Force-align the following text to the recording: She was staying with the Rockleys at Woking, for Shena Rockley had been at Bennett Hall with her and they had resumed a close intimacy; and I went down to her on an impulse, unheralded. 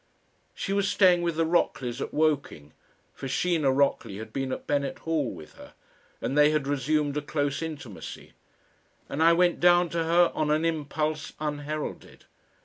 She 0.55 0.73
was 0.73 0.89
staying 0.89 1.21
with 1.21 1.35
the 1.35 1.45
Rockleys 1.45 2.01
at 2.01 2.11
Woking, 2.11 2.73
for 3.13 3.27
Shena 3.27 3.71
Rockley 3.71 4.17
had 4.17 4.33
been 4.33 4.51
at 4.51 4.65
Bennett 4.65 4.97
Hall 4.97 5.29
with 5.31 5.53
her 5.57 5.75
and 6.19 6.35
they 6.35 6.49
had 6.49 6.65
resumed 6.65 7.17
a 7.17 7.21
close 7.21 7.61
intimacy; 7.61 8.33
and 9.07 9.21
I 9.21 9.33
went 9.33 9.59
down 9.59 9.89
to 9.89 10.03
her 10.03 10.31
on 10.33 10.49
an 10.49 10.65
impulse, 10.65 11.33
unheralded. 11.39 12.25